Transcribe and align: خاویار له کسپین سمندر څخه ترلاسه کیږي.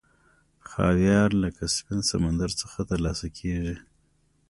خاویار 0.69 1.29
له 1.41 1.49
کسپین 1.57 1.99
سمندر 2.11 2.49
څخه 2.61 2.79
ترلاسه 2.91 3.27
کیږي. 3.37 3.75